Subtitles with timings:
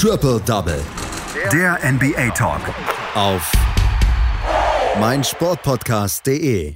[0.00, 0.80] Triple Double.
[1.52, 2.60] Der NBA Talk.
[3.16, 3.50] Auf
[5.00, 6.74] meinsportpodcast.de.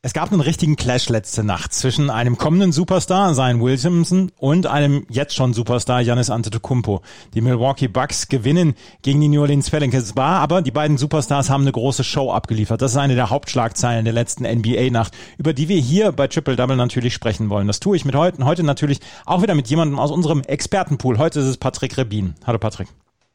[0.00, 5.04] Es gab einen richtigen Clash letzte Nacht zwischen einem kommenden Superstar, Zion Williamson, und einem
[5.10, 7.02] jetzt schon Superstar, Giannis Antetokounmpo.
[7.34, 10.14] Die Milwaukee Bucks gewinnen gegen die New Orleans Pelicans.
[10.14, 12.80] War aber, die beiden Superstars haben eine große Show abgeliefert.
[12.80, 16.76] Das ist eine der Hauptschlagzeilen der letzten NBA-Nacht, über die wir hier bei Triple Double
[16.76, 17.66] natürlich sprechen wollen.
[17.66, 21.18] Das tue ich mit heute, heute natürlich auch wieder mit jemandem aus unserem Expertenpool.
[21.18, 22.34] Heute ist es Patrick Rebin.
[22.46, 22.86] Hallo Patrick.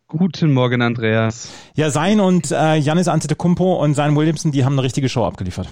[0.07, 1.49] Guten Morgen, Andreas.
[1.75, 5.67] Ja, Sein und äh, Giannis Antetokounmpo und Zion Williamson, die haben eine richtige Show abgeliefert.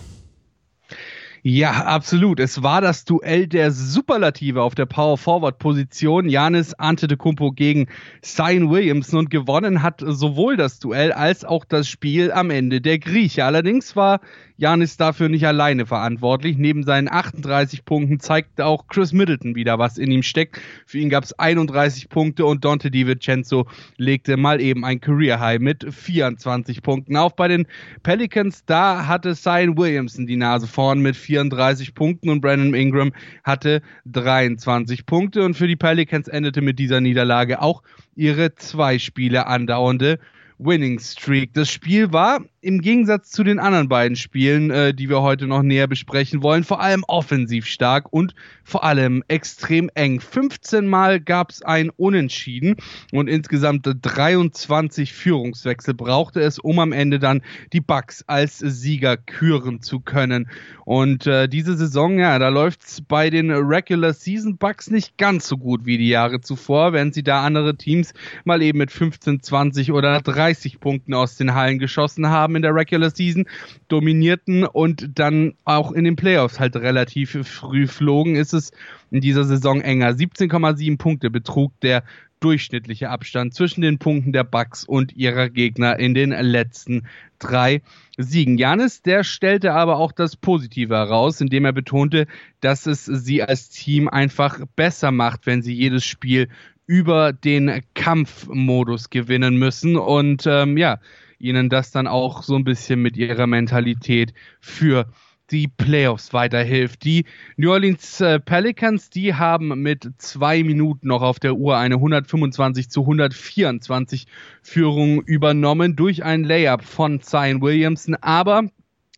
[1.43, 2.39] Ja, absolut.
[2.39, 6.29] Es war das Duell der Superlative auf der Power Forward Position.
[6.29, 7.87] Janis Antetokounmpo gegen
[8.21, 12.99] Zion Williamson und gewonnen hat sowohl das Duell als auch das Spiel am Ende der
[12.99, 13.43] Grieche.
[13.43, 14.21] Allerdings war
[14.61, 16.55] Janis dafür nicht alleine verantwortlich.
[16.55, 20.61] Neben seinen 38 Punkten zeigte auch Chris Middleton wieder, was in ihm steckt.
[20.85, 23.65] Für ihn gab es 31 Punkte und Dante DiVincenzo
[23.97, 27.35] legte mal eben ein Career High mit 24 Punkten auf.
[27.35, 27.65] Bei den
[28.03, 33.13] Pelicans, da hatte Zion Williamson die Nase vorn mit 34 Punkten und Brandon Ingram
[33.45, 35.43] hatte 23 Punkte.
[35.43, 37.83] Und für die Pelicans endete mit dieser Niederlage auch
[38.15, 40.19] ihre zwei Spiele andauernde
[40.57, 41.53] Winning Streak.
[41.53, 45.63] Das Spiel war im Gegensatz zu den anderen beiden Spielen, äh, die wir heute noch
[45.63, 50.19] näher besprechen wollen, vor allem offensiv stark und vor allem extrem eng.
[50.19, 52.75] 15 Mal gab es ein Unentschieden
[53.11, 57.41] und insgesamt 23 Führungswechsel brauchte es, um am Ende dann
[57.73, 60.47] die Bucks als Sieger küren zu können.
[60.85, 65.57] Und äh, diese Saison, ja, da läuft's bei den Regular Season Bucks nicht ganz so
[65.57, 69.91] gut wie die Jahre zuvor, während sie da andere Teams mal eben mit 15, 20
[69.93, 73.45] oder 30 Punkten aus den Hallen geschossen haben haben in der Regular Season,
[73.87, 78.71] dominierten und dann auch in den Playoffs halt relativ früh flogen, ist es
[79.09, 80.11] in dieser Saison enger.
[80.11, 82.03] 17,7 Punkte betrug der
[82.41, 87.03] durchschnittliche Abstand zwischen den Punkten der Bucks und ihrer Gegner in den letzten
[87.37, 87.83] drei
[88.17, 88.57] Siegen.
[88.57, 92.25] Janis, der stellte aber auch das Positive heraus, indem er betonte,
[92.59, 96.47] dass es sie als Team einfach besser macht, wenn sie jedes Spiel
[96.87, 99.95] über den Kampfmodus gewinnen müssen.
[99.95, 100.99] Und ähm, ja,
[101.41, 105.07] ihnen das dann auch so ein bisschen mit ihrer Mentalität für
[105.51, 107.03] die Playoffs weiterhilft.
[107.03, 107.25] Die
[107.57, 112.89] New Orleans äh, Pelicans, die haben mit zwei Minuten noch auf der Uhr eine 125
[112.89, 114.27] zu 124
[114.61, 118.69] Führung übernommen durch ein Layup von Zion Williamson, aber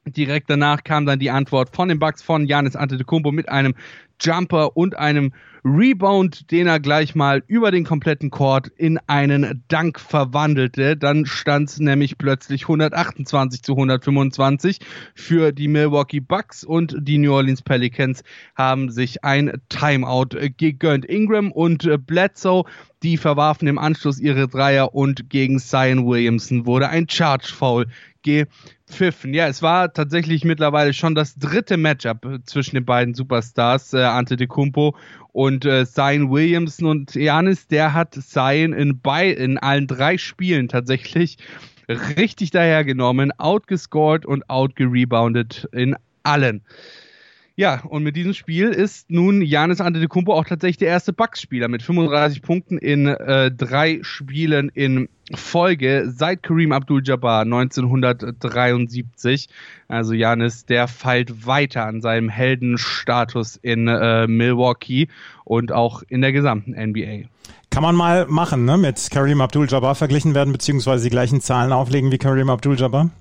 [0.05, 3.73] direkt danach kam dann die Antwort von den Bucks von Janis Antetokounmpo mit einem
[4.21, 5.33] Jumper und einem
[5.65, 10.97] Rebound, den er gleich mal über den kompletten Court in einen Dank verwandelte.
[10.97, 14.79] Dann stand es nämlich plötzlich 128 zu 125
[15.15, 18.23] für die Milwaukee Bucks und die New Orleans Pelicans
[18.55, 21.05] haben sich ein Timeout gegönnt.
[21.05, 22.65] Ingram und Bledsoe
[23.03, 27.87] die verwarfen im Anschluss ihre Dreier und gegen Zion Williamson wurde ein Charge Foul
[28.93, 29.33] gepfiffen.
[29.33, 34.95] Ja, es war tatsächlich mittlerweile schon das dritte Matchup zwischen den beiden Superstars, äh, Antetokounmpo
[35.31, 39.01] und äh, Zion Williamson und Janis, der hat Zion in,
[39.35, 41.37] in allen drei Spielen tatsächlich
[41.89, 46.61] richtig dahergenommen, outgescored und outgerebounded in allen.
[47.55, 51.83] Ja, und mit diesem Spiel ist nun Janis Antetokounmpo auch tatsächlich der erste Bucks-Spieler mit
[51.83, 59.49] 35 Punkten in äh, drei Spielen in Folge seit Kareem Abdul-Jabbar 1973.
[59.87, 65.07] Also Janis, der feilt weiter an seinem Heldenstatus in äh, Milwaukee
[65.43, 67.27] und auch in der gesamten NBA.
[67.69, 68.79] Kann man mal machen, ne?
[68.79, 73.11] Mit Kareem Abdul-Jabbar verglichen werden, beziehungsweise die gleichen Zahlen auflegen wie Kareem Abdul-Jabbar?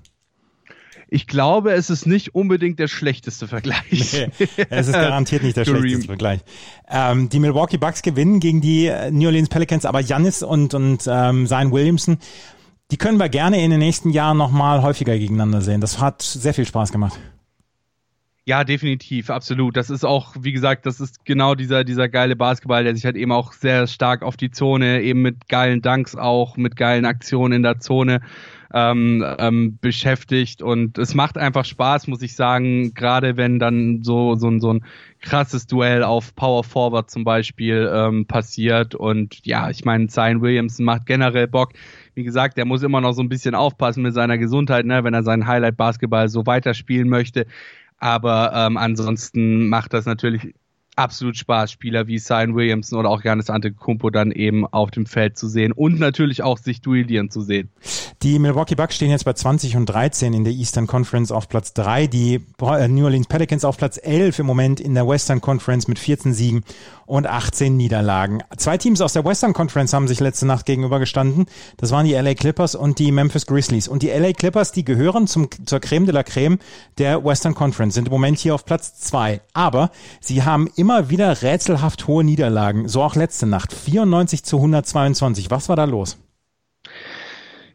[1.13, 4.13] Ich glaube, es ist nicht unbedingt der schlechteste Vergleich.
[4.13, 6.39] Nee, es ist garantiert nicht der schlechteste Vergleich.
[6.89, 11.45] Ähm, die Milwaukee Bucks gewinnen gegen die New Orleans Pelicans, aber Giannis und, und ähm,
[11.45, 12.17] Zion Williamson,
[12.89, 15.81] die können wir gerne in den nächsten Jahren nochmal häufiger gegeneinander sehen.
[15.81, 17.19] Das hat sehr viel Spaß gemacht.
[18.45, 19.77] Ja, definitiv, absolut.
[19.77, 23.15] Das ist auch, wie gesagt, das ist genau dieser, dieser geile Basketball, der sich halt
[23.15, 27.53] eben auch sehr stark auf die Zone, eben mit geilen Dunks auch, mit geilen Aktionen
[27.53, 28.19] in der Zone
[28.73, 30.61] ähm, ähm, beschäftigt.
[30.61, 34.83] Und es macht einfach Spaß, muss ich sagen, gerade wenn dann so, so, so ein
[35.21, 38.93] krasses Duell auf Power Forward zum Beispiel ähm, passiert.
[38.93, 41.71] Und ja, ich meine, Zion Williamson macht generell Bock.
[42.13, 45.13] Wie gesagt, der muss immer noch so ein bisschen aufpassen mit seiner Gesundheit, ne, wenn
[45.13, 47.45] er seinen Highlight-Basketball so weiterspielen möchte.
[48.03, 50.53] Aber ähm, ansonsten macht das natürlich
[50.97, 55.37] absolut Spaß, Spieler wie Zion Williamson oder auch Janis Antetokounmpo dann eben auf dem Feld
[55.37, 57.69] zu sehen und natürlich auch sich duellieren zu sehen.
[58.21, 61.73] Die Milwaukee Bucks stehen jetzt bei 20 und 13 in der Eastern Conference auf Platz
[61.73, 65.97] 3, die New Orleans Pelicans auf Platz 11 im Moment in der Western Conference mit
[65.97, 66.63] 14 Siegen
[67.05, 68.43] und 18 Niederlagen.
[68.57, 71.45] Zwei Teams aus der Western Conference haben sich letzte Nacht gegenübergestanden.
[71.77, 73.87] Das waren die LA Clippers und die Memphis Grizzlies.
[73.87, 76.59] Und die LA Clippers, die gehören zum, zur Creme de la Creme
[76.97, 79.41] der Western Conference, sind im Moment hier auf Platz zwei.
[79.53, 82.87] Aber sie haben immer wieder rätselhaft hohe Niederlagen.
[82.87, 83.73] So auch letzte Nacht.
[83.73, 85.51] 94 zu 122.
[85.51, 86.17] Was war da los?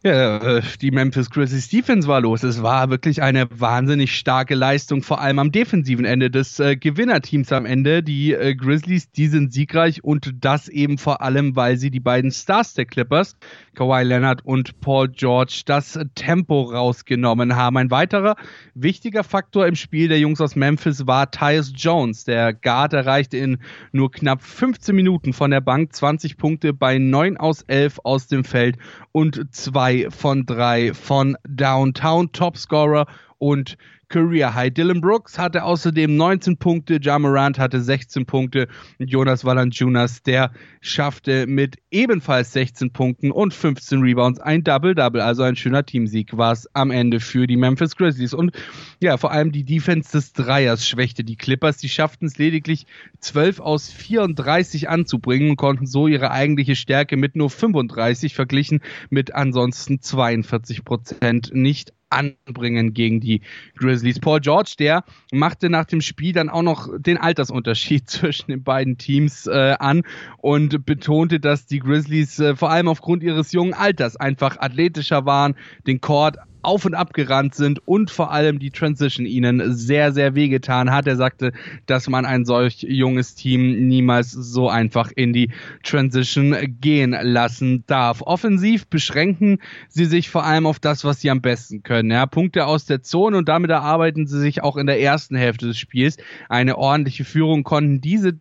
[0.01, 2.43] Ja, äh, die Memphis Grizzlies Defense war los.
[2.43, 7.51] Es war wirklich eine wahnsinnig starke Leistung, vor allem am defensiven Ende des äh, Gewinnerteams
[7.51, 8.01] am Ende.
[8.01, 12.31] Die äh, Grizzlies, die sind siegreich und das eben vor allem, weil sie die beiden
[12.31, 13.35] Stars der Clippers,
[13.75, 17.75] Kawhi Leonard und Paul George, das Tempo rausgenommen haben.
[17.75, 18.37] Ein weiterer
[18.75, 22.23] wichtiger Faktor im Spiel der Jungs aus Memphis war Tyus Jones.
[22.23, 23.57] Der Guard erreichte in
[23.91, 28.45] nur knapp 15 Minuten von der Bank 20 Punkte bei 9 aus 11 aus dem
[28.45, 28.77] Feld
[29.11, 33.07] und zwei zwei von drei von Downtown Topscorer
[33.39, 33.75] und
[34.09, 34.73] Career High.
[34.73, 38.67] Dylan Brooks hatte außerdem 19 Punkte, Jamarant hatte 16 Punkte
[38.97, 40.51] und Jonas Valanciunas, der
[40.81, 46.51] schaffte mit ebenfalls 16 Punkten und 15 Rebounds ein Double-Double, also ein schöner Teamsieg war
[46.51, 48.33] es am Ende für die Memphis Grizzlies.
[48.33, 48.51] Und
[48.99, 52.87] ja, vor allem die Defense des Dreiers schwächte die Clippers, die schafften es lediglich
[53.19, 58.79] 12 aus 34 anzubringen und konnten so ihre eigentliche Stärke mit nur 35 verglichen
[59.11, 63.41] mit ansonsten 42 Prozent nicht anbringen gegen die
[63.77, 64.19] Grizzlies.
[64.19, 68.97] Paul George, der machte nach dem Spiel dann auch noch den Altersunterschied zwischen den beiden
[68.97, 70.03] Teams äh, an
[70.37, 75.55] und betonte, dass die Grizzlies äh, vor allem aufgrund ihres jungen Alters einfach athletischer waren,
[75.85, 80.35] den Court auf und ab gerannt sind und vor allem die Transition ihnen sehr, sehr
[80.35, 81.07] wehgetan hat.
[81.07, 81.53] Er sagte,
[81.85, 85.51] dass man ein solch junges Team niemals so einfach in die
[85.83, 88.21] Transition gehen lassen darf.
[88.21, 92.11] Offensiv beschränken sie sich vor allem auf das, was sie am besten können.
[92.11, 95.67] Ja, Punkte aus der Zone und damit erarbeiten sie sich auch in der ersten Hälfte
[95.67, 96.17] des Spiels
[96.49, 98.37] eine ordentliche Führung, konnten diese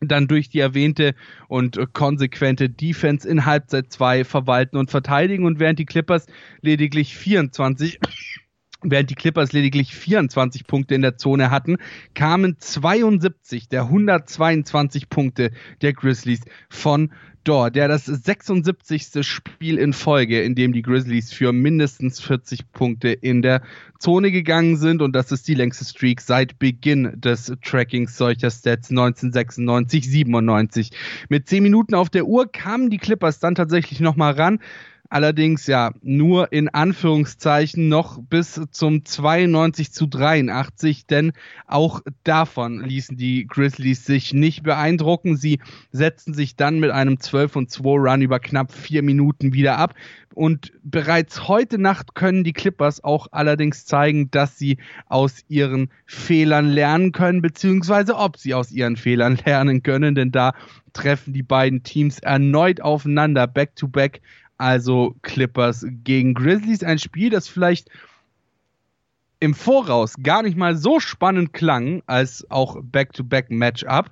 [0.00, 1.14] dann durch die erwähnte
[1.48, 5.44] und konsequente Defense in Halbzeit 2 verwalten und verteidigen.
[5.44, 6.26] Und während die Clippers
[6.60, 7.98] lediglich 24
[8.82, 11.78] Während die Clippers lediglich 24 Punkte in der Zone hatten,
[12.14, 15.50] kamen 72 der 122 Punkte
[15.80, 17.10] der Grizzlies von
[17.46, 17.76] dort.
[17.76, 19.26] Der das 76.
[19.26, 23.62] Spiel in Folge, in dem die Grizzlies für mindestens 40 Punkte in der
[23.98, 25.02] Zone gegangen sind.
[25.02, 30.90] Und das ist die längste Streak seit Beginn des Trackings solcher Stats 1996, 97.
[31.28, 34.60] Mit 10 Minuten auf der Uhr kamen die Clippers dann tatsächlich nochmal ran.
[35.08, 41.32] Allerdings ja nur in Anführungszeichen noch bis zum 92 zu 83, denn
[41.66, 45.36] auch davon ließen die Grizzlies sich nicht beeindrucken.
[45.36, 45.60] Sie
[45.92, 49.94] setzten sich dann mit einem 12 und 2 Run über knapp vier Minuten wieder ab.
[50.34, 54.76] Und bereits heute Nacht können die Clippers auch allerdings zeigen, dass sie
[55.06, 60.52] aus ihren Fehlern lernen können, beziehungsweise ob sie aus ihren Fehlern lernen können, denn da
[60.92, 64.20] treffen die beiden Teams erneut aufeinander, back to back
[64.58, 66.82] also Clippers gegen Grizzlies.
[66.82, 67.90] Ein Spiel, das vielleicht
[69.40, 74.10] im Voraus gar nicht mal so spannend klang als auch Back-to-Back-Matchup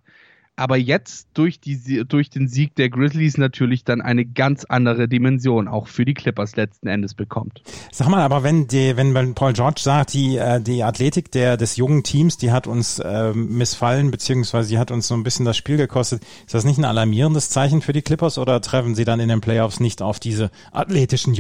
[0.56, 5.66] aber jetzt durch, die, durch den Sieg der Grizzlies natürlich dann eine ganz andere Dimension
[5.66, 7.62] auch für die Clippers letzten Endes bekommt.
[7.90, 11.76] Sag mal, aber wenn die, wenn Paul George sagt, die, äh, die Athletik der, des
[11.76, 15.56] jungen Teams, die hat uns äh, missfallen, beziehungsweise die hat uns so ein bisschen das
[15.56, 19.20] Spiel gekostet, ist das nicht ein alarmierendes Zeichen für die Clippers oder treffen sie dann
[19.20, 21.34] in den Playoffs nicht auf diese athletischen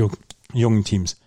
[0.52, 1.20] jungen Teams?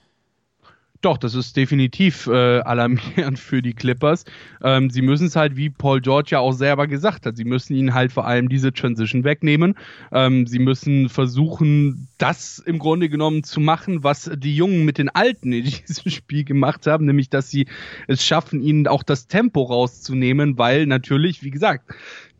[1.01, 4.25] Doch, das ist definitiv äh, alarmierend für die Clippers.
[4.63, 7.75] Ähm, sie müssen es halt, wie Paul George ja auch selber gesagt hat, sie müssen
[7.75, 9.75] ihnen halt vor allem diese Transition wegnehmen.
[10.11, 15.09] Ähm, sie müssen versuchen, das im Grunde genommen zu machen, was die Jungen mit den
[15.09, 17.67] Alten in diesem Spiel gemacht haben, nämlich dass sie
[18.07, 21.91] es schaffen, ihnen auch das Tempo rauszunehmen, weil natürlich, wie gesagt,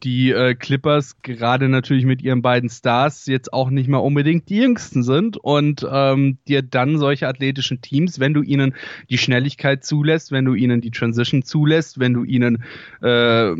[0.03, 4.57] die äh, Clippers gerade natürlich mit ihren beiden Stars jetzt auch nicht mehr unbedingt die
[4.57, 8.75] jüngsten sind und ähm, dir dann solche athletischen Teams, wenn du ihnen
[9.09, 12.63] die Schnelligkeit zulässt, wenn du ihnen die Transition zulässt, wenn du ihnen,
[13.01, 13.53] äh,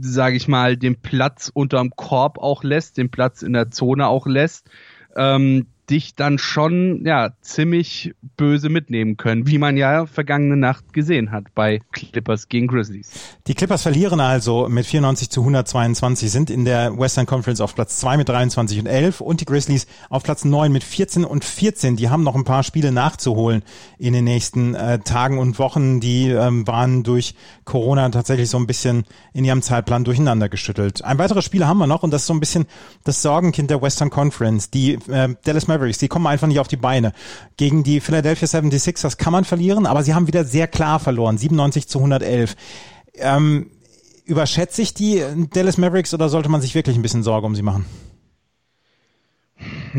[0.00, 4.26] sage ich mal, den Platz unterm Korb auch lässt, den Platz in der Zone auch
[4.26, 4.68] lässt,
[5.16, 11.30] ähm, dich dann schon ja ziemlich böse mitnehmen können, wie man ja vergangene Nacht gesehen
[11.30, 13.10] hat bei Clippers gegen Grizzlies.
[13.46, 17.98] Die Clippers verlieren also mit 94 zu 122, sind in der Western Conference auf Platz
[18.00, 21.96] 2 mit 23 und 11 und die Grizzlies auf Platz 9 mit 14 und 14.
[21.96, 23.62] Die haben noch ein paar Spiele nachzuholen
[23.98, 26.00] in den nächsten äh, Tagen und Wochen.
[26.00, 31.04] Die ähm, waren durch Corona tatsächlich so ein bisschen in ihrem Zeitplan durcheinander geschüttelt.
[31.04, 32.66] Ein weiteres Spiel haben wir noch und das ist so ein bisschen
[33.04, 34.70] das Sorgenkind der Western Conference.
[34.70, 37.12] Die äh, Dallas Mavericks, die kommen einfach nicht auf die Beine.
[37.56, 41.88] Gegen die Philadelphia 76ers kann man verlieren, aber sie haben wieder sehr klar verloren, 97
[41.88, 42.56] zu 111.
[43.14, 43.70] Ähm,
[44.24, 45.22] Überschätze ich die
[45.54, 47.86] Dallas Mavericks oder sollte man sich wirklich ein bisschen Sorge um sie machen?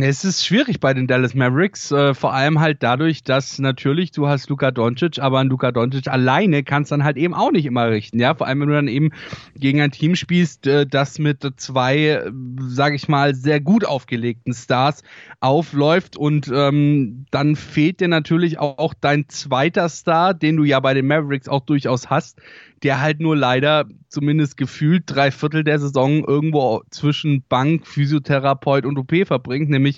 [0.02, 4.28] Es ist schwierig bei den Dallas Mavericks, äh, vor allem halt dadurch, dass natürlich du
[4.28, 7.90] hast Luka Doncic, aber ein Luka Doncic alleine kannst dann halt eben auch nicht immer
[7.90, 9.10] richten, ja, vor allem wenn du dann eben
[9.56, 12.24] gegen ein Team spielst, äh, das mit zwei,
[12.60, 15.04] sage ich mal, sehr gut aufgelegten Stars
[15.40, 20.80] aufläuft und ähm, dann fehlt dir natürlich auch, auch dein zweiter Star, den du ja
[20.80, 22.40] bei den Mavericks auch durchaus hast,
[22.84, 28.98] der halt nur leider zumindest gefühlt drei Viertel der Saison irgendwo zwischen Bank, Physiotherapeut und
[28.98, 29.89] OP verbringt, nämlich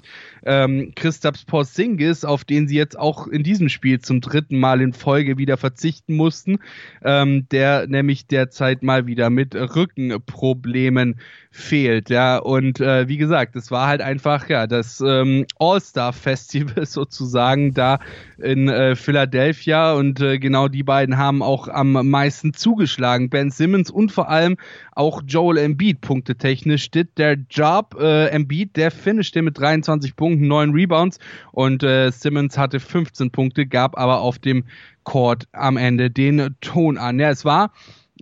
[0.46, 4.94] ähm, Christaps Porzingis, auf den sie jetzt auch in diesem Spiel zum dritten Mal in
[4.94, 6.60] Folge wieder verzichten mussten,
[7.04, 11.16] ähm, der nämlich derzeit mal wieder mit Rückenproblemen
[11.52, 12.38] fehlt, ja.
[12.38, 18.00] Und äh, wie gesagt, es war halt einfach ja das ähm, All-Star Festival sozusagen da
[18.38, 19.94] in äh, Philadelphia.
[19.94, 24.56] Und äh, genau die beiden haben auch am meisten zugeschlagen, Ben Simmons und vor allem
[24.94, 26.84] auch Joel Embiid punktetechnisch.
[26.84, 31.20] Steht der Job äh, Embiid, der finishte mit 23 Punkten, 9 Rebounds
[31.52, 34.66] und äh, Simmons hatte 15 Punkte, gab aber auf dem
[35.04, 37.20] Court am Ende den Ton an.
[37.20, 37.72] Ja, es war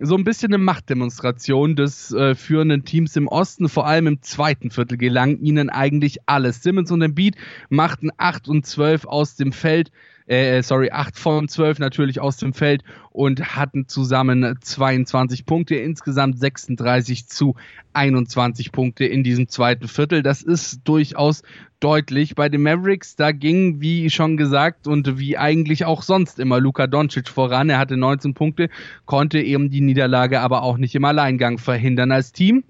[0.00, 3.68] so ein bisschen eine Machtdemonstration des äh, führenden Teams im Osten.
[3.68, 6.62] Vor allem im zweiten Viertel gelang ihnen eigentlich alles.
[6.62, 7.36] Simmons und Embiid
[7.68, 9.90] machten 8 und 12 aus dem Feld.
[10.30, 15.74] Äh, äh sorry, 8 von 12 natürlich aus dem Feld und hatten zusammen 22 Punkte,
[15.74, 17.56] insgesamt 36 zu
[17.92, 20.22] 21 Punkte in diesem zweiten Viertel.
[20.22, 21.42] Das ist durchaus
[21.80, 22.36] deutlich.
[22.36, 26.86] Bei den Mavericks, da ging, wie schon gesagt und wie eigentlich auch sonst immer Luka
[26.86, 27.68] Doncic voran.
[27.68, 28.68] Er hatte 19 Punkte,
[29.06, 32.62] konnte eben die Niederlage aber auch nicht im Alleingang verhindern als Team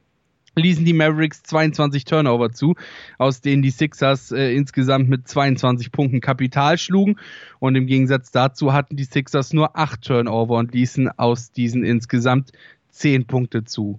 [0.61, 2.75] ließen die Mavericks 22 Turnover zu,
[3.19, 7.17] aus denen die Sixers äh, insgesamt mit 22 Punkten Kapital schlugen.
[7.59, 12.53] Und im Gegensatz dazu hatten die Sixers nur 8 Turnover und ließen aus diesen insgesamt
[12.91, 13.99] 10 Punkte zu.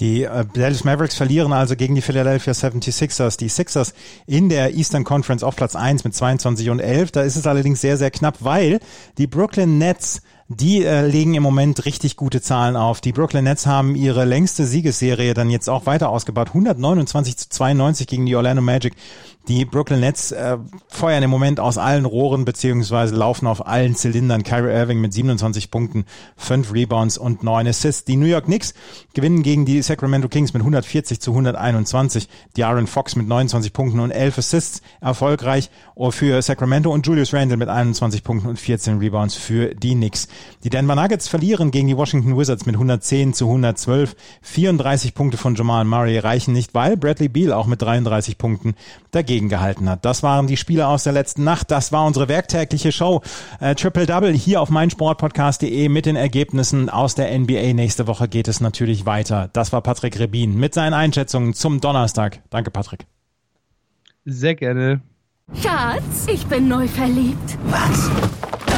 [0.00, 3.38] Die äh, Dallas Mavericks verlieren also gegen die Philadelphia 76ers.
[3.38, 3.94] Die Sixers
[4.26, 7.12] in der Eastern Conference auf Platz 1 mit 22 und 11.
[7.12, 8.80] Da ist es allerdings sehr, sehr knapp, weil
[9.18, 10.20] die Brooklyn Nets
[10.60, 13.00] die äh, legen im Moment richtig gute Zahlen auf.
[13.00, 16.48] Die Brooklyn Nets haben ihre längste Siegesserie dann jetzt auch weiter ausgebaut.
[16.48, 18.94] 129 zu 92 gegen die Orlando Magic.
[19.48, 20.56] Die Brooklyn Nets äh,
[20.88, 24.42] feuern im Moment aus allen Rohren beziehungsweise laufen auf allen Zylindern.
[24.42, 26.06] Kyrie Irving mit 27 Punkten,
[26.36, 28.04] 5 Rebounds und 9 Assists.
[28.04, 28.72] Die New York Knicks
[29.12, 32.28] gewinnen gegen die Sacramento Kings mit 140 zu 121.
[32.56, 35.70] Die Aaron Fox mit 29 Punkten und 11 Assists erfolgreich
[36.10, 40.26] für Sacramento und Julius Randle mit 21 Punkten und 14 Rebounds für die Knicks.
[40.62, 44.16] Die Denver Nuggets verlieren gegen die Washington Wizards mit 110 zu 112.
[44.42, 48.74] 34 Punkte von Jamal Murray reichen nicht, weil Bradley Beal auch mit 33 Punkten
[49.10, 50.04] dagegen gehalten hat.
[50.04, 51.70] Das waren die Spiele aus der letzten Nacht.
[51.70, 53.22] Das war unsere werktägliche Show.
[53.60, 57.74] Äh, Triple Double hier auf meinsportpodcast.de mit den Ergebnissen aus der NBA.
[57.74, 59.50] Nächste Woche geht es natürlich weiter.
[59.52, 62.42] Das war Patrick Rebin mit seinen Einschätzungen zum Donnerstag.
[62.50, 63.06] Danke, Patrick.
[64.24, 65.02] Sehr gerne.
[65.52, 67.58] Schatz, ich bin neu verliebt.
[67.66, 68.10] Was?